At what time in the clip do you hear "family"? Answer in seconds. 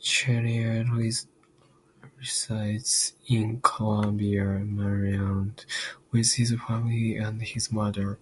6.66-7.14